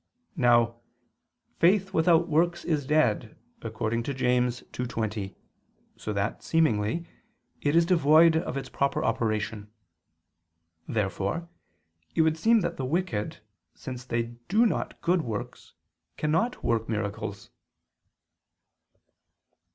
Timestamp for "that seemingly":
6.11-7.05